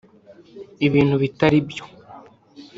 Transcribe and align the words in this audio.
ibintu 0.87 1.15
bitari 1.23 1.57
byo(…) 1.69 1.85